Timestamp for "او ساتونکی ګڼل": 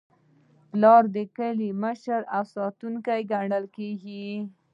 2.35-3.65